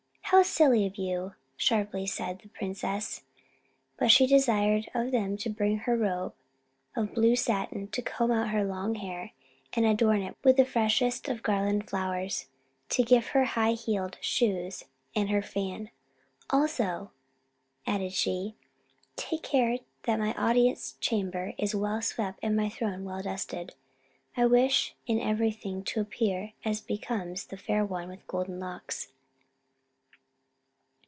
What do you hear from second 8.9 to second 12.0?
hair, and adorn it with the freshest garland of